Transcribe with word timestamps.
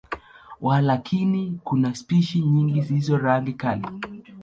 Walakini, 0.61 1.59
kuna 1.63 1.95
spishi 1.95 2.39
nyingi 2.39 2.81
zilizo 2.81 3.17
rangi 3.17 3.53
kali. 3.53 3.85